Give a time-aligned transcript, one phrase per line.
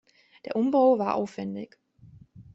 [0.45, 1.77] Der Umbau war aufwendig.